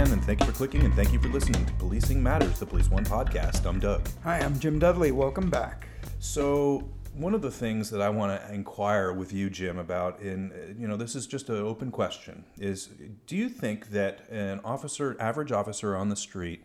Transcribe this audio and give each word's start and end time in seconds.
Again, 0.00 0.14
and 0.14 0.24
thank 0.24 0.40
you 0.40 0.46
for 0.46 0.52
clicking, 0.52 0.82
and 0.86 0.94
thank 0.94 1.12
you 1.12 1.18
for 1.18 1.28
listening 1.28 1.62
to 1.66 1.72
Policing 1.74 2.22
Matters, 2.22 2.58
the 2.58 2.64
Police 2.64 2.88
One 2.88 3.04
podcast. 3.04 3.66
I'm 3.66 3.78
Doug. 3.78 4.08
Hi, 4.24 4.38
I'm 4.38 4.58
Jim 4.58 4.78
Dudley. 4.78 5.12
Welcome 5.12 5.50
back. 5.50 5.88
So, 6.20 6.88
one 7.12 7.34
of 7.34 7.42
the 7.42 7.50
things 7.50 7.90
that 7.90 8.00
I 8.00 8.08
want 8.08 8.40
to 8.40 8.50
inquire 8.50 9.12
with 9.12 9.30
you, 9.34 9.50
Jim, 9.50 9.78
about 9.78 10.18
in 10.22 10.74
you 10.78 10.88
know 10.88 10.96
this 10.96 11.14
is 11.14 11.26
just 11.26 11.50
an 11.50 11.58
open 11.58 11.90
question 11.90 12.46
is 12.56 12.88
do 13.26 13.36
you 13.36 13.50
think 13.50 13.90
that 13.90 14.26
an 14.30 14.62
officer, 14.64 15.18
average 15.20 15.52
officer 15.52 15.94
on 15.94 16.08
the 16.08 16.16
street 16.16 16.64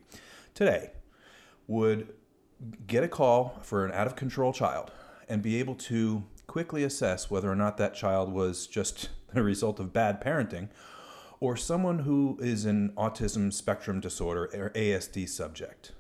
today, 0.54 0.92
would 1.68 2.14
get 2.88 3.04
a 3.04 3.10
call 3.10 3.60
for 3.62 3.86
an 3.86 3.92
out 3.92 4.08
of 4.08 4.16
control 4.16 4.54
child 4.54 4.94
and 5.28 5.42
be 5.42 5.60
able 5.60 5.76
to 5.76 6.24
quickly 6.48 6.86
assess 6.86 7.30
whether 7.30 7.52
or 7.52 7.56
not 7.58 7.76
that 7.76 7.96
child 7.96 8.32
was 8.32 8.66
just 8.66 9.10
a 9.36 9.44
result 9.44 9.78
of 9.78 9.92
bad 9.92 10.22
parenting 10.24 10.70
or 11.40 11.56
someone 11.56 12.00
who 12.00 12.38
is 12.42 12.66
an 12.66 12.92
autism 12.98 13.52
spectrum 13.52 14.00
disorder 14.00 14.46
or 14.54 14.70
ASD 14.72 15.28
subject? 15.30 15.92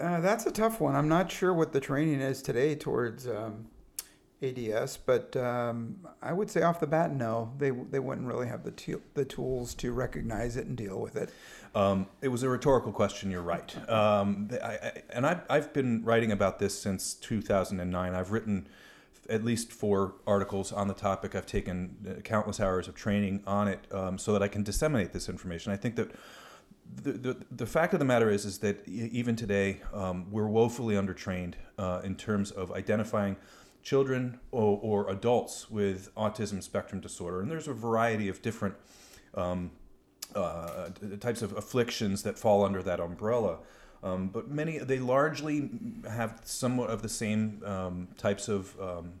Uh, 0.00 0.20
that's 0.20 0.46
a 0.46 0.50
tough 0.50 0.80
one. 0.80 0.94
I'm 0.94 1.08
not 1.08 1.30
sure 1.30 1.52
what 1.52 1.72
the 1.72 1.80
training 1.80 2.20
is 2.20 2.40
today 2.40 2.76
towards 2.76 3.26
um, 3.26 3.66
ADS, 4.40 4.96
but 4.98 5.36
um, 5.36 5.96
I 6.22 6.32
would 6.32 6.50
say 6.50 6.62
off 6.62 6.78
the 6.78 6.86
bat, 6.86 7.12
no, 7.12 7.52
they 7.58 7.70
they 7.70 7.98
wouldn't 7.98 8.26
really 8.26 8.46
have 8.46 8.62
the 8.62 8.70
te- 8.70 8.94
the 9.14 9.24
tools 9.24 9.74
to 9.74 9.92
recognize 9.92 10.56
it 10.56 10.66
and 10.66 10.76
deal 10.76 11.00
with 11.00 11.16
it. 11.16 11.30
Um, 11.74 12.06
it 12.22 12.28
was 12.28 12.44
a 12.44 12.48
rhetorical 12.48 12.92
question. 12.92 13.30
You're 13.30 13.42
right, 13.42 13.90
um, 13.90 14.48
I, 14.62 14.66
I, 14.66 15.02
and 15.10 15.26
I've 15.26 15.40
I've 15.50 15.72
been 15.72 16.04
writing 16.04 16.30
about 16.30 16.60
this 16.60 16.80
since 16.80 17.14
2009. 17.14 18.14
I've 18.14 18.30
written 18.30 18.68
at 19.28 19.44
least 19.44 19.72
four 19.72 20.14
articles 20.26 20.72
on 20.72 20.88
the 20.88 20.94
topic. 20.94 21.34
I've 21.34 21.46
taken 21.46 21.96
uh, 22.08 22.20
countless 22.22 22.60
hours 22.60 22.88
of 22.88 22.94
training 22.94 23.42
on 23.46 23.68
it 23.68 23.80
um, 23.92 24.18
so 24.18 24.32
that 24.32 24.42
I 24.42 24.48
can 24.48 24.62
disseminate 24.62 25.12
this 25.12 25.28
information. 25.28 25.72
I 25.72 25.76
think 25.76 25.96
that 25.96 26.12
the, 27.02 27.12
the, 27.12 27.36
the 27.50 27.66
fact 27.66 27.92
of 27.92 27.98
the 27.98 28.04
matter 28.04 28.30
is 28.30 28.44
is 28.44 28.58
that 28.58 28.86
even 28.88 29.36
today 29.36 29.82
um, 29.92 30.26
we're 30.30 30.48
woefully 30.48 30.94
undertrained 30.94 31.54
uh, 31.78 32.00
in 32.02 32.14
terms 32.14 32.50
of 32.50 32.72
identifying 32.72 33.36
children 33.82 34.40
or, 34.50 34.78
or, 34.82 35.10
adults 35.10 35.70
with 35.70 36.12
autism 36.16 36.62
spectrum 36.62 37.00
disorder 37.00 37.40
and 37.40 37.50
there's 37.50 37.68
a 37.68 37.72
variety 37.72 38.28
of 38.28 38.42
different 38.42 38.74
um, 39.34 39.70
uh, 40.34 40.88
types 41.20 41.42
of 41.42 41.56
afflictions 41.56 42.22
that 42.22 42.38
fall 42.38 42.64
under 42.64 42.82
that 42.82 43.00
umbrella 43.00 43.58
um, 44.02 44.28
but 44.28 44.48
many 44.48 44.78
they 44.78 44.98
largely 44.98 45.70
have 46.08 46.40
somewhat 46.44 46.90
of 46.90 47.02
the 47.02 47.08
same 47.08 47.62
um, 47.64 48.08
types 48.16 48.48
of 48.48 48.78
um, 48.80 49.12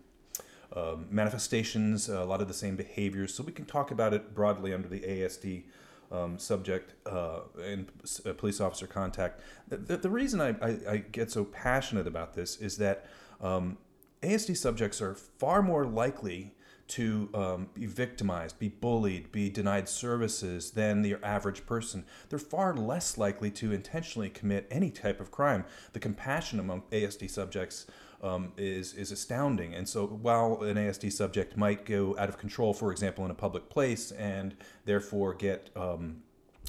um, 0.76 1.06
manifestations 1.10 2.08
a 2.08 2.24
lot 2.24 2.40
of 2.40 2.48
the 2.48 2.54
same 2.54 2.76
behaviors 2.76 3.34
so 3.34 3.42
we 3.42 3.52
can 3.52 3.64
talk 3.64 3.90
about 3.90 4.12
it 4.12 4.34
broadly 4.34 4.72
under 4.74 4.88
the 4.88 5.00
ASD 5.00 5.64
um, 6.10 6.38
subject 6.38 6.94
uh, 7.06 7.40
and 7.62 7.88
uh, 8.24 8.32
police 8.32 8.60
officer 8.60 8.86
contact. 8.86 9.40
The, 9.68 9.96
the 9.96 10.10
reason 10.10 10.40
I, 10.40 10.48
I, 10.62 10.78
I, 10.88 10.96
get 10.98 11.30
so 11.30 11.44
passionate 11.44 12.06
about 12.06 12.34
this 12.34 12.56
is 12.56 12.78
that 12.78 13.06
um, 13.40 13.76
ASD 14.22 14.56
subjects 14.56 15.02
are 15.02 15.14
far 15.14 15.62
more 15.62 15.84
likely 15.84 16.54
to 16.88 17.28
um, 17.34 17.68
be 17.74 17.86
victimized, 17.86 18.58
be 18.58 18.68
bullied, 18.68 19.30
be 19.30 19.50
denied 19.50 19.88
services 19.88 20.70
than 20.70 21.02
the 21.02 21.16
average 21.22 21.66
person. 21.66 22.04
They're 22.28 22.38
far 22.38 22.74
less 22.74 23.18
likely 23.18 23.50
to 23.52 23.72
intentionally 23.72 24.30
commit 24.30 24.66
any 24.70 24.90
type 24.90 25.20
of 25.20 25.30
crime. 25.30 25.64
The 25.92 26.00
compassion 26.00 26.58
among 26.58 26.82
ASD 26.90 27.30
subjects 27.30 27.86
um, 28.22 28.52
is 28.56 28.94
is 28.94 29.12
astounding. 29.12 29.74
And 29.74 29.88
so, 29.88 30.06
while 30.06 30.62
an 30.62 30.76
ASD 30.76 31.12
subject 31.12 31.56
might 31.56 31.84
go 31.84 32.16
out 32.18 32.28
of 32.28 32.38
control, 32.38 32.74
for 32.74 32.90
example, 32.90 33.24
in 33.24 33.30
a 33.30 33.34
public 33.34 33.68
place, 33.68 34.10
and 34.12 34.56
therefore 34.84 35.34
get 35.34 35.70
um, 35.76 36.22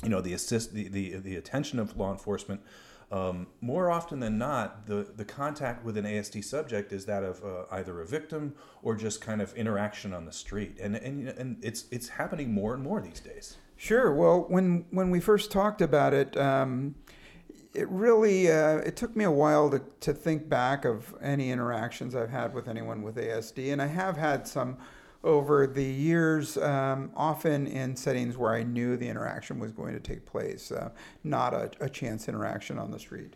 you 0.03 0.09
know 0.09 0.21
the 0.21 0.33
assist 0.33 0.73
the, 0.73 0.87
the 0.87 1.15
the 1.15 1.35
attention 1.35 1.79
of 1.79 1.97
law 1.97 2.11
enforcement. 2.11 2.61
Um, 3.11 3.47
more 3.59 3.89
often 3.89 4.19
than 4.19 4.37
not, 4.37 4.85
the, 4.85 5.07
the 5.15 5.25
contact 5.25 5.83
with 5.83 5.97
an 5.97 6.05
ASD 6.05 6.43
subject 6.43 6.93
is 6.93 7.05
that 7.07 7.23
of 7.23 7.43
uh, 7.43 7.63
either 7.71 8.01
a 8.01 8.05
victim 8.05 8.53
or 8.83 8.95
just 8.95 9.19
kind 9.19 9.41
of 9.41 9.51
interaction 9.55 10.13
on 10.13 10.25
the 10.25 10.31
street, 10.31 10.77
and 10.79 10.95
and 10.95 11.27
and 11.29 11.57
it's 11.63 11.85
it's 11.89 12.09
happening 12.09 12.53
more 12.53 12.75
and 12.75 12.83
more 12.83 13.01
these 13.01 13.19
days. 13.19 13.57
Sure. 13.77 14.13
Well, 14.13 14.45
when 14.47 14.85
when 14.91 15.09
we 15.09 15.19
first 15.19 15.51
talked 15.51 15.81
about 15.81 16.13
it, 16.13 16.37
um, 16.37 16.93
it 17.73 17.89
really 17.89 18.51
uh, 18.51 18.77
it 18.77 18.95
took 18.95 19.15
me 19.15 19.23
a 19.23 19.31
while 19.31 19.71
to, 19.71 19.81
to 20.01 20.13
think 20.13 20.47
back 20.47 20.85
of 20.85 21.15
any 21.19 21.49
interactions 21.49 22.13
I've 22.13 22.29
had 22.29 22.53
with 22.53 22.67
anyone 22.67 23.01
with 23.01 23.15
ASD, 23.15 23.73
and 23.73 23.81
I 23.81 23.87
have 23.87 24.17
had 24.17 24.47
some 24.47 24.77
over 25.23 25.67
the 25.67 25.83
years, 25.83 26.57
um, 26.57 27.11
often 27.15 27.67
in 27.67 27.95
settings 27.95 28.37
where 28.37 28.53
I 28.53 28.63
knew 28.63 28.95
the 28.95 29.07
interaction 29.07 29.59
was 29.59 29.71
going 29.71 29.93
to 29.93 29.99
take 29.99 30.25
place, 30.25 30.71
uh, 30.71 30.89
not 31.23 31.53
a, 31.53 31.71
a, 31.81 31.89
chance 31.89 32.29
interaction 32.29 32.79
on 32.79 32.91
the 32.91 32.99
street. 32.99 33.33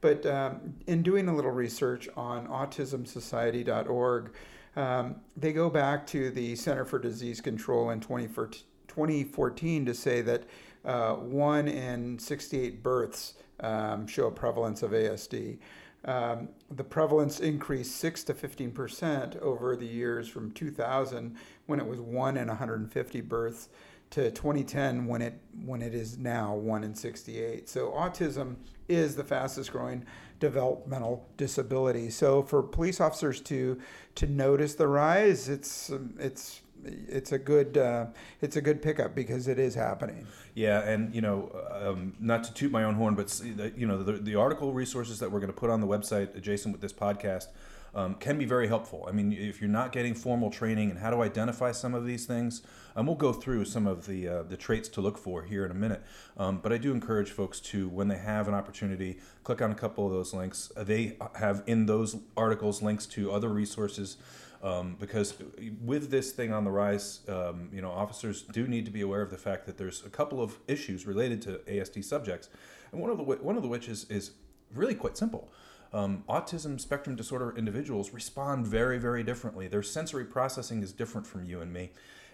But 0.00 0.24
um, 0.24 0.74
in 0.86 1.02
doing 1.02 1.28
a 1.28 1.34
little 1.34 1.50
research 1.50 2.08
on 2.16 2.46
autismsociety.org, 2.46 4.32
um, 4.76 5.16
they 5.36 5.52
go 5.52 5.68
back 5.68 6.06
to 6.08 6.30
the 6.30 6.56
Center 6.56 6.84
for 6.84 6.98
Disease 6.98 7.40
Control 7.40 7.90
in 7.90 8.00
2014 8.00 9.86
to 9.86 9.94
say 9.94 10.22
that 10.22 10.44
uh, 10.84 11.14
one 11.14 11.68
in 11.68 12.18
68 12.18 12.82
births 12.82 13.34
um, 13.60 14.06
show 14.06 14.26
a 14.28 14.30
prevalence 14.30 14.82
of 14.82 14.92
ASD. 14.92 15.58
Um, 16.06 16.50
the 16.70 16.84
prevalence 16.84 17.40
increased 17.40 17.96
6 17.96 18.24
to 18.24 18.34
15 18.34 18.70
percent 18.70 19.36
over 19.36 19.76
the 19.76 19.86
years 19.86 20.28
from 20.28 20.52
2000 20.52 21.36
when 21.66 21.80
it 21.80 21.86
was 21.86 22.00
1 22.00 22.36
in 22.36 22.46
150 22.46 23.20
births 23.22 23.68
to 24.10 24.30
2010 24.30 25.06
when 25.06 25.20
it 25.20 25.40
when 25.64 25.82
it 25.82 25.92
is 25.92 26.16
now 26.16 26.54
1 26.54 26.84
in 26.84 26.94
68 26.94 27.68
so 27.68 27.90
autism 27.90 28.54
is 28.88 29.16
the 29.16 29.24
fastest 29.24 29.72
growing 29.72 30.04
developmental 30.38 31.28
disability. 31.36 32.10
So 32.10 32.42
for 32.42 32.62
police 32.62 33.00
officers 33.00 33.40
to 33.42 33.80
to 34.16 34.26
notice 34.26 34.74
the 34.74 34.88
rise 34.88 35.48
it's 35.48 35.90
it's 36.18 36.62
it's 37.08 37.32
a 37.32 37.38
good 37.38 37.76
uh, 37.76 38.06
it's 38.40 38.56
a 38.56 38.60
good 38.60 38.82
pickup 38.82 39.14
because 39.14 39.48
it 39.48 39.58
is 39.58 39.74
happening. 39.74 40.26
Yeah, 40.54 40.80
and 40.80 41.14
you 41.14 41.20
know, 41.20 41.50
um, 41.72 42.14
not 42.18 42.44
to 42.44 42.54
toot 42.54 42.70
my 42.72 42.84
own 42.84 42.94
horn, 42.94 43.14
but 43.14 43.40
you 43.76 43.86
know, 43.86 44.02
the, 44.02 44.12
the 44.12 44.34
article 44.36 44.72
resources 44.72 45.18
that 45.20 45.30
we're 45.30 45.40
going 45.40 45.52
to 45.52 45.58
put 45.58 45.70
on 45.70 45.80
the 45.80 45.86
website 45.86 46.34
adjacent 46.36 46.72
with 46.72 46.80
this 46.80 46.92
podcast. 46.92 47.48
Um, 47.96 48.14
can 48.16 48.36
be 48.36 48.44
very 48.44 48.68
helpful. 48.68 49.06
I 49.08 49.12
mean, 49.12 49.32
if 49.32 49.58
you're 49.58 49.70
not 49.70 49.90
getting 49.90 50.12
formal 50.12 50.50
training 50.50 50.90
and 50.90 50.98
how 50.98 51.08
to 51.08 51.22
identify 51.22 51.72
some 51.72 51.94
of 51.94 52.04
these 52.04 52.26
things, 52.26 52.60
um, 52.94 53.06
we'll 53.06 53.16
go 53.16 53.32
through 53.32 53.64
some 53.64 53.86
of 53.86 54.06
the 54.06 54.28
uh, 54.28 54.42
the 54.42 54.56
traits 54.56 54.90
to 54.90 55.00
look 55.00 55.16
for 55.16 55.44
here 55.44 55.64
in 55.64 55.70
a 55.70 55.74
minute. 55.74 56.02
Um, 56.36 56.58
but 56.62 56.74
I 56.74 56.78
do 56.78 56.92
encourage 56.92 57.30
folks 57.30 57.58
to, 57.60 57.88
when 57.88 58.08
they 58.08 58.18
have 58.18 58.48
an 58.48 58.54
opportunity, 58.54 59.18
click 59.44 59.62
on 59.62 59.72
a 59.72 59.74
couple 59.74 60.06
of 60.06 60.12
those 60.12 60.34
links. 60.34 60.70
They 60.76 61.16
have 61.36 61.62
in 61.66 61.86
those 61.86 62.16
articles 62.36 62.82
links 62.82 63.06
to 63.06 63.32
other 63.32 63.48
resources 63.48 64.18
um, 64.62 64.96
because 64.98 65.34
with 65.82 66.10
this 66.10 66.32
thing 66.32 66.52
on 66.52 66.64
the 66.64 66.70
rise, 66.70 67.20
um, 67.28 67.70
you 67.72 67.80
know, 67.80 67.90
officers 67.90 68.42
do 68.42 68.66
need 68.66 68.84
to 68.84 68.90
be 68.90 69.00
aware 69.00 69.22
of 69.22 69.30
the 69.30 69.38
fact 69.38 69.64
that 69.66 69.78
there's 69.78 70.04
a 70.04 70.10
couple 70.10 70.42
of 70.42 70.58
issues 70.68 71.06
related 71.06 71.40
to 71.42 71.60
ASD 71.66 72.04
subjects, 72.04 72.50
and 72.92 73.00
one 73.00 73.10
of 73.10 73.16
the 73.16 73.22
one 73.22 73.56
of 73.56 73.62
the 73.62 73.68
which 73.68 73.88
is 73.88 74.04
is 74.10 74.32
really 74.74 74.94
quite 74.94 75.16
simple. 75.16 75.50
Um, 75.92 76.24
autism 76.28 76.80
spectrum 76.80 77.16
disorder 77.16 77.54
individuals 77.56 78.12
respond 78.12 78.66
very 78.66 78.98
very 78.98 79.22
differently. 79.22 79.68
Their 79.68 79.82
sensory 79.82 80.24
processing 80.24 80.82
is 80.82 80.92
different 80.92 81.26
from 81.26 81.44
you 81.44 81.60
and 81.60 81.72
me, 81.72 81.92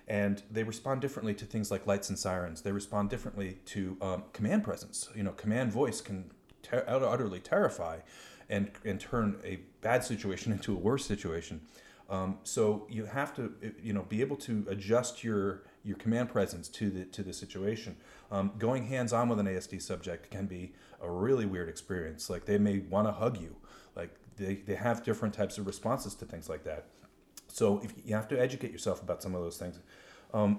and 0.09 0.43
they 0.51 0.63
respond 0.63 1.01
differently 1.01 1.35
to 1.35 1.45
things 1.45 1.71
like 1.71 1.87
lights 1.87 2.09
and 2.09 2.19
sirens. 2.19 2.63
They 2.63 2.73
respond 2.73 3.11
differently 3.11 3.59
to 3.67 3.97
um, 4.01 4.25
command 4.33 4.65
presence. 4.65 5.09
You 5.15 5.23
know, 5.23 5.33
command 5.33 5.73
voice 5.73 6.01
can 6.01 6.31
ter- 6.63 6.85
utterly 6.87 7.41
terrify, 7.41 7.99
and 8.49 8.71
and 8.85 9.01
turn 9.01 9.39
a 9.45 9.61
bad 9.81 10.05
situation 10.05 10.53
into 10.57 10.75
a 10.75 10.79
worse 10.79 11.05
situation. 11.05 11.61
Um, 12.11 12.39
so 12.43 12.87
you 12.91 13.07
have 13.07 13.35
to, 13.37 13.55
you 13.83 13.93
know, 13.95 14.03
be 14.03 14.21
able 14.21 14.37
to 14.37 14.67
adjust 14.69 15.25
your 15.25 15.63
your 15.85 15.97
command 15.97 16.29
presence 16.31 16.69
to 16.69 16.91
the 16.91 17.05
to 17.07 17.23
the 17.23 17.33
situation. 17.33 17.97
Um, 18.31 18.53
going 18.59 18.87
hands 18.87 19.13
on 19.13 19.29
with 19.29 19.39
an 19.39 19.47
ASD 19.47 19.83
subject 19.83 20.31
can 20.31 20.47
be 20.47 20.73
a 21.01 21.11
really 21.11 21.47
weird 21.47 21.69
experience. 21.69 22.31
Like 22.31 22.45
they 22.45 22.59
may 22.59 22.79
want 22.79 23.09
to 23.09 23.13
hug 23.13 23.41
you. 23.41 23.57
Like 23.97 24.15
they, 24.37 24.57
they 24.57 24.75
have 24.75 25.05
different 25.05 25.35
types 25.35 25.59
of 25.59 25.67
responses 25.67 26.15
to 26.17 26.25
things 26.25 26.49
like 26.49 26.65
that. 26.65 26.87
So 27.49 27.81
if 27.85 27.93
you 28.05 28.15
have 28.15 28.29
to 28.29 28.41
educate 28.41 28.73
yourself 28.73 29.03
about 29.03 29.23
some 29.23 29.35
of 29.35 29.43
those 29.43 29.59
things. 29.59 29.79
Um, 30.35 30.57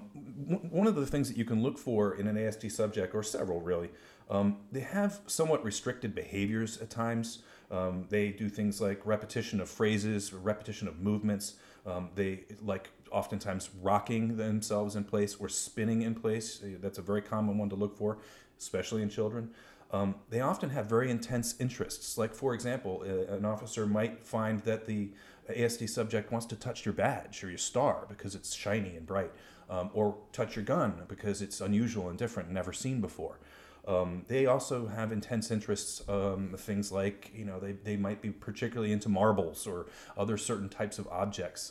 one 0.70 0.86
of 0.86 0.94
the 0.94 1.06
things 1.06 1.28
that 1.28 1.36
you 1.36 1.44
can 1.44 1.62
look 1.62 1.78
for 1.78 2.14
in 2.14 2.28
an 2.28 2.36
ASD 2.36 2.70
subject, 2.70 3.12
or 3.12 3.24
several 3.24 3.60
really, 3.60 3.90
um, 4.30 4.58
they 4.70 4.80
have 4.80 5.20
somewhat 5.26 5.64
restricted 5.64 6.14
behaviors 6.14 6.80
at 6.80 6.90
times. 6.90 7.40
Um, 7.70 8.06
they 8.08 8.30
do 8.30 8.48
things 8.48 8.80
like 8.80 9.04
repetition 9.04 9.60
of 9.60 9.68
phrases, 9.68 10.32
repetition 10.32 10.86
of 10.86 11.00
movements. 11.00 11.54
Um, 11.86 12.10
they 12.14 12.44
like 12.62 12.90
oftentimes 13.10 13.70
rocking 13.82 14.36
themselves 14.36 14.96
in 14.96 15.04
place 15.04 15.36
or 15.36 15.48
spinning 15.48 16.02
in 16.02 16.14
place. 16.14 16.60
That's 16.80 16.98
a 16.98 17.02
very 17.02 17.22
common 17.22 17.58
one 17.58 17.68
to 17.70 17.76
look 17.76 17.96
for, 17.96 18.18
especially 18.58 19.02
in 19.02 19.08
children. 19.08 19.50
Um, 19.92 20.16
they 20.30 20.40
often 20.40 20.70
have 20.70 20.86
very 20.86 21.10
intense 21.10 21.54
interests. 21.60 22.18
Like, 22.18 22.34
for 22.34 22.54
example, 22.54 23.02
an 23.02 23.44
officer 23.44 23.86
might 23.86 24.26
find 24.26 24.60
that 24.60 24.86
the 24.86 25.10
ASD 25.48 25.88
subject 25.88 26.32
wants 26.32 26.46
to 26.46 26.56
touch 26.56 26.84
your 26.84 26.94
badge 26.94 27.44
or 27.44 27.48
your 27.48 27.58
star 27.58 28.06
because 28.08 28.34
it's 28.34 28.54
shiny 28.54 28.96
and 28.96 29.06
bright. 29.06 29.30
um, 29.70 29.90
or 29.94 30.16
touch 30.32 30.56
your 30.56 30.64
gun 30.64 31.02
because 31.08 31.42
it's 31.42 31.60
unusual 31.60 32.08
and 32.08 32.18
different, 32.18 32.50
never 32.50 32.72
seen 32.72 33.00
before. 33.00 33.38
Um, 33.86 34.24
they 34.28 34.46
also 34.46 34.86
have 34.86 35.12
intense 35.12 35.50
interests, 35.50 36.02
um, 36.08 36.54
things 36.56 36.90
like, 36.90 37.30
you 37.34 37.44
know, 37.44 37.60
they, 37.60 37.72
they 37.72 37.96
might 37.96 38.22
be 38.22 38.30
particularly 38.30 38.92
into 38.92 39.10
marbles 39.10 39.66
or 39.66 39.86
other 40.16 40.38
certain 40.38 40.70
types 40.70 40.98
of 40.98 41.06
objects. 41.08 41.70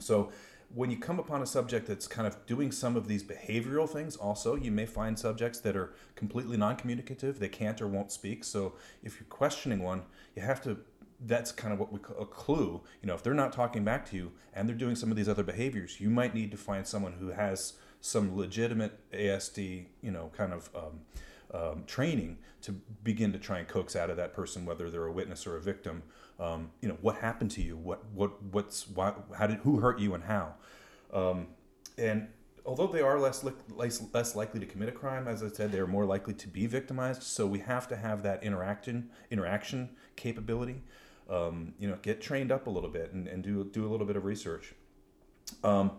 So 0.00 0.30
when 0.72 0.90
you 0.90 0.98
come 0.98 1.18
upon 1.18 1.42
a 1.42 1.46
subject 1.46 1.86
that's 1.86 2.06
kind 2.06 2.26
of 2.26 2.46
doing 2.46 2.70
some 2.70 2.96
of 2.96 3.08
these 3.08 3.24
behavioral 3.24 3.88
things, 3.88 4.16
also, 4.16 4.54
you 4.54 4.70
may 4.70 4.86
find 4.86 5.18
subjects 5.18 5.60
that 5.60 5.76
are 5.76 5.92
completely 6.14 6.56
non 6.56 6.76
communicative. 6.76 7.38
They 7.38 7.48
can't 7.48 7.80
or 7.80 7.88
won't 7.88 8.12
speak. 8.12 8.44
So 8.44 8.74
if 9.02 9.18
you're 9.18 9.28
questioning 9.28 9.82
one, 9.82 10.02
you 10.36 10.42
have 10.42 10.62
to 10.62 10.78
that's 11.26 11.52
kind 11.52 11.72
of 11.72 11.78
what 11.78 11.92
we 11.92 11.98
call 11.98 12.16
a 12.18 12.26
clue. 12.26 12.80
You 13.02 13.06
know, 13.06 13.14
if 13.14 13.22
they're 13.22 13.34
not 13.34 13.52
talking 13.52 13.84
back 13.84 14.08
to 14.10 14.16
you 14.16 14.32
and 14.54 14.68
they're 14.68 14.76
doing 14.76 14.96
some 14.96 15.10
of 15.10 15.16
these 15.16 15.28
other 15.28 15.42
behaviors, 15.42 16.00
you 16.00 16.08
might 16.08 16.34
need 16.34 16.50
to 16.50 16.56
find 16.56 16.86
someone 16.86 17.14
who 17.14 17.28
has 17.28 17.74
some 18.00 18.36
legitimate 18.36 18.98
ASD, 19.12 19.86
you 20.00 20.10
know, 20.10 20.30
kind 20.34 20.52
of 20.52 20.70
um, 20.74 21.00
um, 21.52 21.84
training 21.86 22.38
to 22.62 22.72
begin 23.02 23.32
to 23.32 23.38
try 23.38 23.58
and 23.58 23.68
coax 23.68 23.96
out 23.96 24.10
of 24.10 24.16
that 24.16 24.34
person, 24.34 24.64
whether 24.64 24.90
they're 24.90 25.06
a 25.06 25.12
witness 25.12 25.46
or 25.46 25.56
a 25.56 25.60
victim. 25.60 26.02
Um, 26.38 26.70
you 26.80 26.88
know, 26.88 26.96
what 27.00 27.16
happened 27.16 27.50
to 27.52 27.62
you? 27.62 27.76
What 27.76 28.04
what 28.12 28.42
what's 28.42 28.88
why? 28.88 29.14
How 29.36 29.46
did 29.46 29.58
who 29.58 29.80
hurt 29.80 29.98
you 29.98 30.14
and 30.14 30.24
how? 30.24 30.54
Um, 31.12 31.48
and 31.98 32.28
although 32.64 32.86
they 32.86 33.02
are 33.02 33.18
less, 33.18 33.42
li- 33.44 33.52
less 33.70 34.02
less 34.12 34.36
likely 34.36 34.60
to 34.60 34.66
commit 34.66 34.88
a 34.88 34.92
crime, 34.92 35.28
as 35.28 35.42
I 35.42 35.48
said, 35.48 35.72
they 35.72 35.78
are 35.78 35.86
more 35.86 36.04
likely 36.04 36.34
to 36.34 36.48
be 36.48 36.66
victimized. 36.66 37.22
So 37.22 37.46
we 37.46 37.58
have 37.60 37.88
to 37.88 37.96
have 37.96 38.22
that 38.22 38.42
interaction 38.42 39.10
interaction 39.30 39.90
capability. 40.16 40.82
Um, 41.28 41.74
you 41.78 41.88
know, 41.88 41.96
get 42.02 42.20
trained 42.20 42.50
up 42.50 42.66
a 42.66 42.70
little 42.70 42.90
bit 42.90 43.12
and, 43.12 43.28
and 43.28 43.42
do 43.42 43.64
do 43.64 43.86
a 43.86 43.90
little 43.90 44.06
bit 44.06 44.16
of 44.16 44.24
research. 44.24 44.74
Um, 45.62 45.92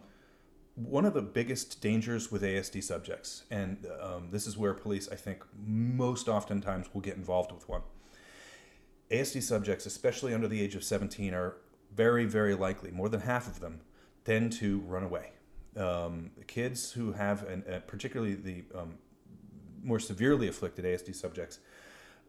one 0.76 1.06
of 1.06 1.14
the 1.14 1.22
biggest 1.22 1.82
dangers 1.82 2.32
with 2.32 2.42
ASD 2.42 2.84
subjects, 2.84 3.44
and 3.52 3.86
um, 4.02 4.30
this 4.32 4.48
is 4.48 4.58
where 4.58 4.74
police, 4.74 5.10
I 5.12 5.16
think, 5.16 5.44
most 5.66 6.28
oftentimes 6.28 6.88
will 6.94 7.02
get 7.02 7.18
involved 7.18 7.52
with 7.52 7.68
one. 7.68 7.82
ASD 9.12 9.44
subjects, 9.44 9.86
especially 9.86 10.34
under 10.34 10.48
the 10.48 10.62
age 10.62 10.76
of 10.76 10.84
17, 10.84 11.34
are 11.34 11.58
very, 11.94 12.26
very 12.26 12.56
likely, 12.56 12.92
more 12.92 13.10
than 13.10 13.22
half 13.22 13.48
of 13.48 13.60
them, 13.60 13.82
tend 14.24 14.54
to 14.54 14.80
run 14.80 15.04
away. 15.04 15.32
Um, 15.76 16.32
kids 16.48 16.92
who 16.92 17.12
have, 17.14 17.44
an, 17.48 17.64
uh, 17.70 17.80
particularly 17.86 18.36
the 18.36 18.64
um, 18.74 18.98
more 19.84 20.00
severely 20.00 20.48
afflicted 20.48 20.86
ASD 20.86 21.16
subjects, 21.16 21.60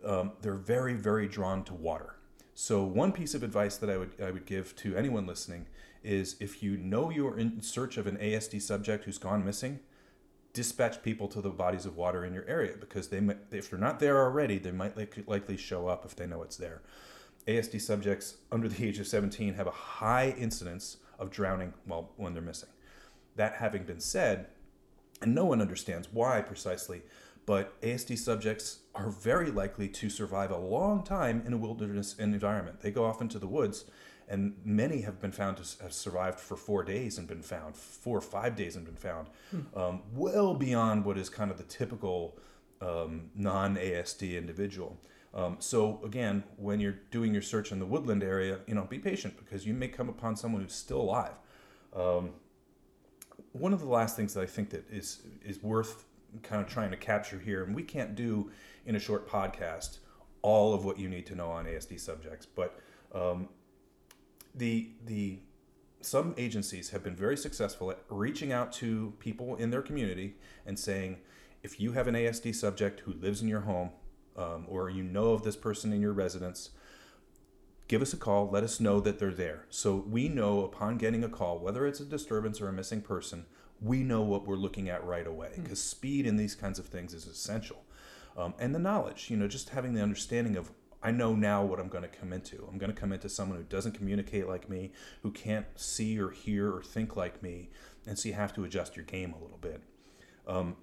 um, 0.04 0.32
they're 0.40 0.54
very, 0.54 0.94
very 0.94 1.28
drawn 1.28 1.62
to 1.64 1.74
water. 1.74 2.16
So, 2.54 2.82
one 2.82 3.12
piece 3.12 3.34
of 3.34 3.42
advice 3.42 3.76
that 3.78 3.88
I 3.88 3.96
would, 3.96 4.10
I 4.22 4.30
would 4.30 4.46
give 4.46 4.74
to 4.76 4.96
anyone 4.96 5.26
listening 5.26 5.66
is 6.04 6.36
if 6.40 6.62
you 6.62 6.76
know 6.76 7.10
you're 7.10 7.38
in 7.38 7.62
search 7.62 7.96
of 7.96 8.06
an 8.06 8.16
ASD 8.16 8.60
subject 8.62 9.04
who's 9.04 9.18
gone 9.18 9.44
missing, 9.44 9.80
dispatch 10.52 11.02
people 11.02 11.28
to 11.28 11.40
the 11.40 11.50
bodies 11.50 11.86
of 11.86 11.96
water 11.96 12.24
in 12.24 12.34
your 12.34 12.46
area 12.46 12.74
because 12.78 13.08
they 13.08 13.20
might, 13.20 13.38
if 13.50 13.70
they're 13.70 13.78
not 13.78 14.00
there 14.00 14.22
already, 14.22 14.58
they 14.58 14.72
might 14.72 14.96
likely 15.26 15.56
show 15.56 15.88
up 15.88 16.04
if 16.04 16.14
they 16.14 16.26
know 16.26 16.42
it's 16.42 16.56
there. 16.56 16.82
ASD 17.46 17.80
subjects 17.80 18.36
under 18.52 18.68
the 18.68 18.86
age 18.86 18.98
of 18.98 19.06
17 19.06 19.54
have 19.54 19.66
a 19.66 19.72
high 19.72 20.34
incidence 20.38 20.98
of 21.18 21.30
drowning 21.30 21.72
while 21.86 22.10
when 22.16 22.34
they're 22.34 22.42
missing. 22.42 22.68
That 23.36 23.54
having 23.54 23.84
been 23.84 24.00
said, 24.00 24.46
and 25.20 25.34
no 25.34 25.44
one 25.44 25.60
understands 25.60 26.08
why 26.12 26.40
precisely, 26.42 27.02
but 27.46 27.80
ASD 27.80 28.18
subjects 28.18 28.80
are 28.94 29.10
very 29.10 29.50
likely 29.50 29.88
to 29.88 30.10
survive 30.10 30.50
a 30.50 30.58
long 30.58 31.02
time 31.02 31.42
in 31.46 31.52
a 31.52 31.56
wilderness 31.56 32.14
environment. 32.18 32.80
They 32.80 32.90
go 32.90 33.04
off 33.04 33.20
into 33.20 33.38
the 33.38 33.48
woods 33.48 33.84
and 34.28 34.54
many 34.64 35.02
have 35.02 35.20
been 35.20 35.32
found 35.32 35.56
to 35.58 35.82
have 35.82 35.92
survived 35.92 36.38
for 36.38 36.56
four 36.56 36.82
days 36.84 37.18
and 37.18 37.26
been 37.28 37.42
found, 37.42 37.76
four 37.76 38.18
or 38.18 38.22
five 38.22 38.56
days 38.56 38.76
and 38.76 38.84
been 38.84 38.96
found, 38.96 39.28
hmm. 39.50 39.78
um, 39.78 40.02
well 40.12 40.54
beyond 40.54 41.04
what 41.04 41.18
is 41.18 41.28
kind 41.28 41.50
of 41.50 41.58
the 41.58 41.64
typical 41.64 42.38
um, 42.80 43.30
non 43.34 43.76
ASD 43.76 44.36
individual. 44.36 44.98
Um, 45.34 45.56
so 45.60 46.00
again, 46.04 46.44
when 46.56 46.78
you're 46.80 46.98
doing 47.10 47.32
your 47.32 47.42
search 47.42 47.72
in 47.72 47.78
the 47.78 47.86
woodland 47.86 48.22
area, 48.22 48.58
you 48.66 48.74
know, 48.74 48.84
be 48.84 48.98
patient 48.98 49.36
because 49.38 49.66
you 49.66 49.72
may 49.72 49.88
come 49.88 50.08
upon 50.08 50.36
someone 50.36 50.62
who's 50.62 50.74
still 50.74 51.00
alive. 51.00 51.34
Um, 51.94 52.30
one 53.52 53.72
of 53.72 53.80
the 53.80 53.88
last 53.88 54.16
things 54.16 54.34
that 54.34 54.42
I 54.42 54.46
think 54.46 54.70
that 54.70 54.88
is 54.90 55.22
is 55.44 55.62
worth 55.62 56.04
kind 56.42 56.62
of 56.62 56.68
trying 56.68 56.90
to 56.90 56.96
capture 56.96 57.38
here, 57.38 57.64
and 57.64 57.74
we 57.74 57.82
can't 57.82 58.14
do 58.14 58.50
in 58.86 58.96
a 58.96 58.98
short 58.98 59.28
podcast 59.28 59.98
all 60.42 60.74
of 60.74 60.84
what 60.84 60.98
you 60.98 61.08
need 61.08 61.26
to 61.26 61.34
know 61.34 61.50
on 61.50 61.64
ASD 61.66 61.98
subjects, 62.00 62.46
but 62.46 62.80
um, 63.14 63.48
the 64.54 64.90
the 65.04 65.40
some 66.00 66.34
agencies 66.36 66.90
have 66.90 67.02
been 67.02 67.14
very 67.14 67.36
successful 67.36 67.90
at 67.90 68.00
reaching 68.08 68.52
out 68.52 68.72
to 68.72 69.12
people 69.18 69.54
in 69.56 69.70
their 69.70 69.82
community 69.82 70.34
and 70.66 70.78
saying, 70.78 71.18
if 71.62 71.80
you 71.80 71.92
have 71.92 72.08
an 72.08 72.14
ASD 72.14 72.54
subject 72.54 73.00
who 73.00 73.12
lives 73.12 73.40
in 73.40 73.48
your 73.48 73.60
home, 73.60 73.90
um, 74.36 74.66
or 74.68 74.90
you 74.90 75.02
know 75.02 75.32
of 75.32 75.44
this 75.44 75.56
person 75.56 75.92
in 75.92 76.00
your 76.00 76.12
residence, 76.12 76.70
give 77.86 78.02
us 78.02 78.12
a 78.12 78.16
call. 78.16 78.48
Let 78.50 78.64
us 78.64 78.80
know 78.80 79.00
that 79.00 79.18
they're 79.18 79.30
there. 79.30 79.66
So 79.70 79.94
we 79.94 80.28
know 80.28 80.64
upon 80.64 80.98
getting 80.98 81.22
a 81.22 81.28
call, 81.28 81.58
whether 81.58 81.86
it's 81.86 82.00
a 82.00 82.04
disturbance 82.04 82.60
or 82.60 82.68
a 82.68 82.72
missing 82.72 83.02
person, 83.02 83.46
we 83.80 84.02
know 84.02 84.22
what 84.22 84.46
we're 84.46 84.56
looking 84.56 84.88
at 84.88 85.04
right 85.04 85.26
away 85.26 85.50
because 85.56 85.78
mm. 85.78 85.88
speed 85.90 86.26
in 86.26 86.36
these 86.36 86.54
kinds 86.54 86.78
of 86.78 86.86
things 86.86 87.14
is 87.14 87.26
essential. 87.26 87.84
Um, 88.36 88.54
and 88.58 88.74
the 88.74 88.78
knowledge, 88.78 89.28
you 89.28 89.36
know, 89.36 89.48
just 89.48 89.70
having 89.70 89.92
the 89.94 90.02
understanding 90.02 90.56
of 90.56 90.70
I 91.02 91.10
know 91.10 91.34
now 91.34 91.64
what 91.64 91.80
I'm 91.80 91.88
going 91.88 92.04
to 92.04 92.08
come 92.08 92.32
into. 92.32 92.66
I'm 92.70 92.78
going 92.78 92.92
to 92.92 93.00
come 93.00 93.12
into 93.12 93.28
someone 93.28 93.58
who 93.58 93.64
doesn't 93.64 93.92
communicate 93.92 94.46
like 94.46 94.68
me, 94.68 94.92
who 95.22 95.30
can't 95.30 95.66
see 95.74 96.18
or 96.18 96.30
hear 96.30 96.72
or 96.72 96.82
think 96.82 97.16
like 97.16 97.42
me, 97.42 97.70
and 98.06 98.18
so 98.18 98.28
you 98.28 98.34
have 98.34 98.54
to 98.54 98.64
adjust 98.64 98.96
your 98.96 99.04
game 99.04 99.32
a 99.32 99.42
little 99.42 99.58
bit. 99.58 99.82
Um, 100.46 100.76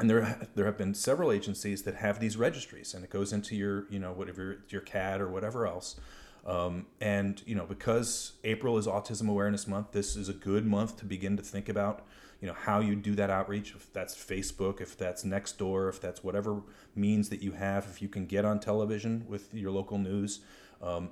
and 0.00 0.10
there, 0.10 0.48
there 0.54 0.66
have 0.66 0.76
been 0.76 0.94
several 0.94 1.30
agencies 1.30 1.82
that 1.82 1.96
have 1.96 2.20
these 2.20 2.36
registries, 2.36 2.94
and 2.94 3.04
it 3.04 3.10
goes 3.10 3.32
into 3.32 3.54
your, 3.56 3.86
you 3.90 3.98
know, 3.98 4.12
whatever 4.12 4.64
your 4.68 4.80
CAD 4.80 5.20
or 5.20 5.28
whatever 5.28 5.66
else. 5.66 5.98
Um, 6.44 6.86
and 7.00 7.42
you 7.46 7.54
know, 7.54 7.64
because 7.64 8.32
April 8.44 8.76
is 8.76 8.86
Autism 8.86 9.28
Awareness 9.28 9.66
Month, 9.66 9.92
this 9.92 10.14
is 10.14 10.28
a 10.28 10.34
good 10.34 10.66
month 10.66 10.98
to 10.98 11.04
begin 11.04 11.36
to 11.36 11.42
think 11.42 11.68
about 11.68 12.06
you 12.40 12.48
know 12.48 12.54
how 12.54 12.80
you 12.80 12.94
do 12.94 13.14
that 13.14 13.30
outreach 13.30 13.72
if 13.74 13.90
that's 13.94 14.14
facebook 14.14 14.82
if 14.82 14.98
that's 14.98 15.24
next 15.24 15.56
door, 15.56 15.88
if 15.88 16.00
that's 16.00 16.22
whatever 16.22 16.60
means 16.94 17.30
that 17.30 17.42
you 17.42 17.52
have 17.52 17.86
if 17.86 18.02
you 18.02 18.08
can 18.08 18.26
get 18.26 18.44
on 18.44 18.60
television 18.60 19.24
with 19.26 19.54
your 19.54 19.70
local 19.70 19.96
news. 19.96 20.40
Um, 20.82 21.10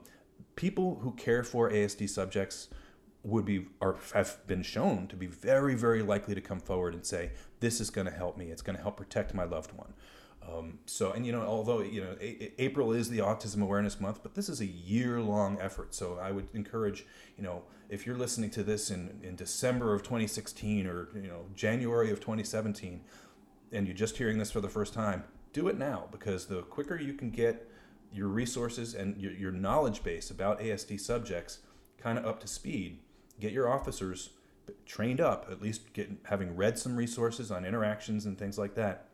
people 0.56 0.98
who 1.00 1.12
care 1.12 1.42
for 1.42 1.70
asd 1.70 2.06
subjects 2.10 2.68
would 3.22 3.46
be 3.46 3.68
or 3.80 3.96
have 4.12 4.46
been 4.46 4.62
shown 4.62 5.06
to 5.06 5.16
be 5.16 5.26
very 5.26 5.74
very 5.74 6.02
likely 6.02 6.34
to 6.34 6.42
come 6.42 6.60
forward 6.60 6.92
and 6.92 7.06
say 7.06 7.30
this 7.60 7.80
is 7.80 7.88
going 7.88 8.06
to 8.06 8.12
help 8.12 8.36
me. 8.36 8.50
It's 8.50 8.62
going 8.62 8.76
to 8.76 8.82
help 8.82 8.98
protect 8.98 9.32
my 9.32 9.44
loved 9.44 9.72
one 9.72 9.94
um, 10.50 10.78
so, 10.86 11.12
and 11.12 11.24
you 11.24 11.32
know, 11.32 11.42
although 11.42 11.80
you 11.80 12.02
know, 12.02 12.16
a- 12.20 12.52
April 12.62 12.92
is 12.92 13.08
the 13.08 13.18
Autism 13.18 13.62
Awareness 13.62 14.00
Month, 14.00 14.22
but 14.22 14.34
this 14.34 14.48
is 14.48 14.60
a 14.60 14.66
year-long 14.66 15.58
effort. 15.60 15.94
So, 15.94 16.18
I 16.20 16.32
would 16.32 16.48
encourage, 16.54 17.06
you 17.36 17.44
know, 17.44 17.62
if 17.88 18.06
you're 18.06 18.16
listening 18.16 18.50
to 18.50 18.62
this 18.62 18.90
in 18.90 19.20
in 19.22 19.36
December 19.36 19.94
of 19.94 20.02
2016 20.02 20.86
or 20.86 21.08
you 21.14 21.28
know 21.28 21.46
January 21.54 22.10
of 22.10 22.20
2017, 22.20 23.02
and 23.72 23.86
you're 23.86 23.96
just 23.96 24.16
hearing 24.16 24.38
this 24.38 24.50
for 24.50 24.60
the 24.60 24.68
first 24.68 24.94
time, 24.94 25.24
do 25.52 25.68
it 25.68 25.78
now 25.78 26.08
because 26.10 26.46
the 26.46 26.62
quicker 26.62 26.96
you 26.96 27.14
can 27.14 27.30
get 27.30 27.68
your 28.12 28.28
resources 28.28 28.94
and 28.94 29.16
your, 29.18 29.32
your 29.32 29.52
knowledge 29.52 30.02
base 30.02 30.30
about 30.30 30.60
ASD 30.60 31.00
subjects 31.00 31.60
kind 31.96 32.18
of 32.18 32.26
up 32.26 32.40
to 32.40 32.46
speed, 32.46 32.98
get 33.40 33.52
your 33.52 33.70
officers 33.70 34.30
trained 34.84 35.20
up, 35.20 35.46
at 35.50 35.62
least 35.62 35.92
get 35.94 36.10
having 36.24 36.56
read 36.56 36.78
some 36.78 36.96
resources 36.96 37.50
on 37.50 37.64
interactions 37.64 38.26
and 38.26 38.38
things 38.38 38.58
like 38.58 38.74
that 38.74 39.08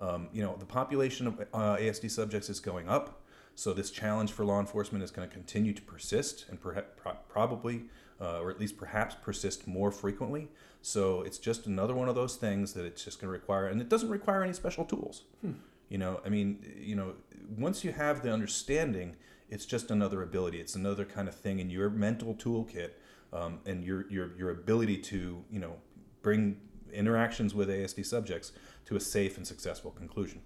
um, 0.00 0.28
you 0.32 0.42
know, 0.42 0.56
the 0.58 0.66
population 0.66 1.26
of 1.26 1.40
uh, 1.52 1.76
ASD 1.76 2.10
subjects 2.10 2.48
is 2.48 2.60
going 2.60 2.88
up, 2.88 3.22
so 3.54 3.72
this 3.72 3.90
challenge 3.90 4.30
for 4.32 4.44
law 4.44 4.60
enforcement 4.60 5.02
is 5.02 5.10
going 5.10 5.28
to 5.28 5.34
continue 5.34 5.72
to 5.72 5.82
persist 5.82 6.46
and 6.48 6.60
perhaps 6.60 6.88
probably, 7.28 7.84
uh, 8.20 8.40
or 8.40 8.50
at 8.50 8.60
least 8.60 8.76
perhaps 8.76 9.16
persist 9.20 9.66
more 9.66 9.90
frequently. 9.90 10.48
So 10.80 11.22
it's 11.22 11.38
just 11.38 11.66
another 11.66 11.94
one 11.94 12.08
of 12.08 12.14
those 12.14 12.36
things 12.36 12.72
that 12.74 12.84
it's 12.84 13.04
just 13.04 13.20
going 13.20 13.28
to 13.28 13.32
require, 13.32 13.66
and 13.66 13.80
it 13.80 13.88
doesn't 13.88 14.10
require 14.10 14.44
any 14.44 14.52
special 14.52 14.84
tools. 14.84 15.22
Hmm. 15.40 15.52
You 15.88 15.98
know, 15.98 16.20
I 16.24 16.28
mean, 16.28 16.64
you 16.78 16.94
know, 16.94 17.14
once 17.56 17.82
you 17.82 17.92
have 17.92 18.22
the 18.22 18.32
understanding, 18.32 19.16
it's 19.50 19.66
just 19.66 19.90
another 19.90 20.22
ability. 20.22 20.60
It's 20.60 20.74
another 20.74 21.04
kind 21.04 21.26
of 21.28 21.34
thing 21.34 21.58
in 21.58 21.70
your 21.70 21.90
mental 21.90 22.34
toolkit 22.34 22.90
um, 23.32 23.60
and 23.66 23.84
your, 23.84 24.08
your 24.10 24.36
your 24.36 24.50
ability 24.50 24.98
to 24.98 25.44
you 25.50 25.58
know 25.58 25.74
bring 26.22 26.60
interactions 26.92 27.54
with 27.54 27.68
ASD 27.68 28.04
subjects 28.04 28.52
to 28.86 28.96
a 28.96 29.00
safe 29.00 29.36
and 29.36 29.46
successful 29.46 29.90
conclusion. 29.90 30.42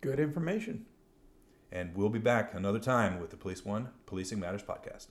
Good 0.00 0.20
information. 0.20 0.86
And 1.72 1.96
we'll 1.96 2.08
be 2.08 2.18
back 2.18 2.54
another 2.54 2.78
time 2.78 3.18
with 3.20 3.30
the 3.30 3.36
Police 3.36 3.64
One 3.64 3.88
Policing 4.06 4.38
Matters 4.38 4.62
podcast. 4.62 5.08